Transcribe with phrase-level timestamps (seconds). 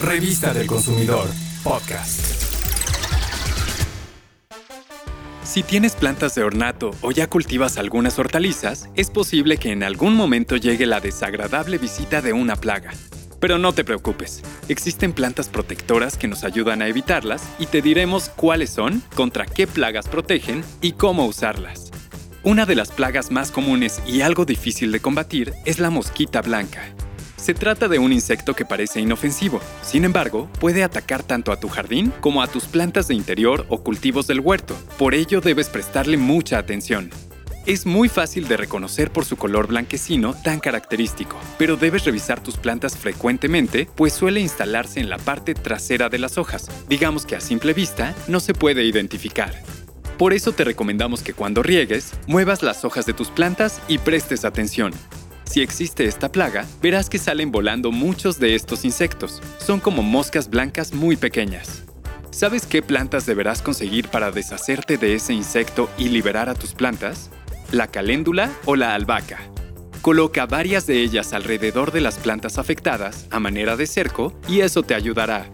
[0.00, 1.28] Revista del Consumidor,
[1.62, 2.42] podcast.
[5.44, 10.14] Si tienes plantas de ornato o ya cultivas algunas hortalizas, es posible que en algún
[10.14, 12.92] momento llegue la desagradable visita de una plaga.
[13.40, 18.30] Pero no te preocupes, existen plantas protectoras que nos ayudan a evitarlas y te diremos
[18.30, 21.90] cuáles son, contra qué plagas protegen y cómo usarlas.
[22.42, 26.94] Una de las plagas más comunes y algo difícil de combatir es la mosquita blanca.
[27.40, 31.68] Se trata de un insecto que parece inofensivo, sin embargo, puede atacar tanto a tu
[31.68, 36.18] jardín como a tus plantas de interior o cultivos del huerto, por ello debes prestarle
[36.18, 37.08] mucha atención.
[37.64, 42.58] Es muy fácil de reconocer por su color blanquecino tan característico, pero debes revisar tus
[42.58, 47.40] plantas frecuentemente, pues suele instalarse en la parte trasera de las hojas, digamos que a
[47.40, 49.62] simple vista no se puede identificar.
[50.18, 54.44] Por eso te recomendamos que cuando riegues, muevas las hojas de tus plantas y prestes
[54.44, 54.92] atención,
[55.50, 59.42] si existe esta plaga, verás que salen volando muchos de estos insectos.
[59.58, 61.82] Son como moscas blancas muy pequeñas.
[62.30, 67.30] ¿Sabes qué plantas deberás conseguir para deshacerte de ese insecto y liberar a tus plantas?
[67.72, 69.40] La caléndula o la albahaca.
[70.02, 74.84] Coloca varias de ellas alrededor de las plantas afectadas a manera de cerco y eso
[74.84, 75.50] te ayudará.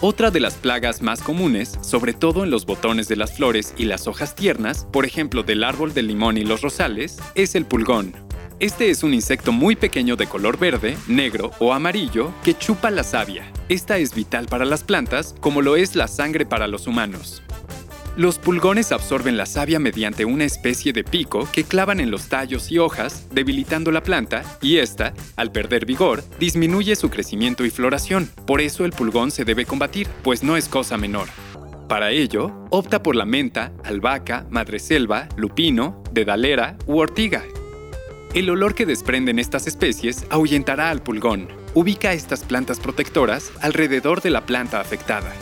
[0.00, 3.86] Otra de las plagas más comunes, sobre todo en los botones de las flores y
[3.86, 8.25] las hojas tiernas, por ejemplo del árbol del limón y los rosales, es el pulgón.
[8.58, 13.04] Este es un insecto muy pequeño de color verde, negro o amarillo que chupa la
[13.04, 13.52] savia.
[13.68, 17.42] Esta es vital para las plantas como lo es la sangre para los humanos.
[18.16, 22.72] Los pulgones absorben la savia mediante una especie de pico que clavan en los tallos
[22.72, 28.30] y hojas, debilitando la planta, y esta, al perder vigor, disminuye su crecimiento y floración.
[28.46, 31.28] Por eso el pulgón se debe combatir, pues no es cosa menor.
[31.90, 37.44] Para ello, opta por la menta, albahaca, madreselva, lupino, dedalera u ortiga,
[38.36, 41.48] el olor que desprenden estas especies ahuyentará al pulgón.
[41.72, 45.32] Ubica estas plantas protectoras alrededor de la planta afectada.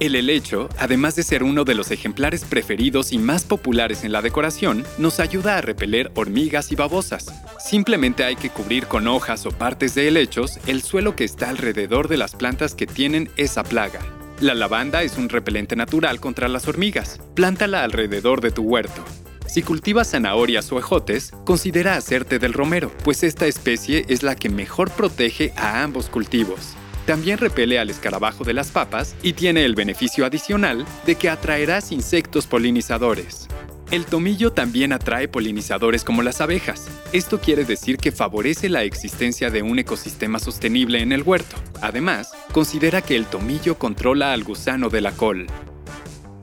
[0.00, 4.20] El helecho, además de ser uno de los ejemplares preferidos y más populares en la
[4.20, 7.32] decoración, nos ayuda a repeler hormigas y babosas.
[7.58, 12.06] Simplemente hay que cubrir con hojas o partes de helechos el suelo que está alrededor
[12.08, 14.00] de las plantas que tienen esa plaga.
[14.40, 17.18] La lavanda es un repelente natural contra las hormigas.
[17.32, 19.02] Plántala alrededor de tu huerto.
[19.46, 24.48] Si cultivas zanahorias o ejotes, considera hacerte del romero, pues esta especie es la que
[24.48, 26.74] mejor protege a ambos cultivos.
[27.06, 31.92] También repele al escarabajo de las papas y tiene el beneficio adicional de que atraerás
[31.92, 33.46] insectos polinizadores.
[33.92, 36.88] El tomillo también atrae polinizadores como las abejas.
[37.12, 41.54] Esto quiere decir que favorece la existencia de un ecosistema sostenible en el huerto.
[41.80, 45.46] Además, considera que el tomillo controla al gusano de la col,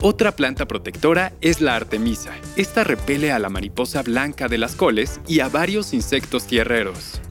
[0.06, 2.34] otra planta protectora es la artemisa.
[2.56, 7.22] Esta repele a la mariposa blanca de las coles y a varios insectos tierreros.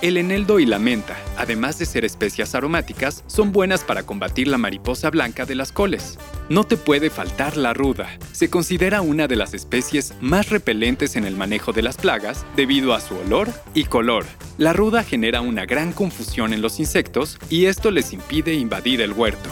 [0.00, 4.56] El eneldo y la menta, además de ser especias aromáticas, son buenas para combatir la
[4.56, 6.18] mariposa blanca de las coles.
[6.48, 8.08] No te puede faltar la ruda.
[8.32, 12.94] Se considera una de las especies más repelentes en el manejo de las plagas debido
[12.94, 14.24] a su olor y color.
[14.56, 19.12] La ruda genera una gran confusión en los insectos y esto les impide invadir el
[19.12, 19.50] huerto.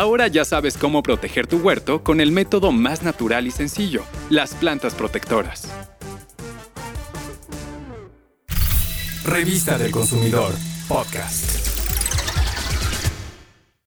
[0.00, 4.54] Ahora ya sabes cómo proteger tu huerto con el método más natural y sencillo, las
[4.54, 5.68] plantas protectoras.
[9.26, 10.54] Revista del Consumidor,
[10.88, 11.69] podcast.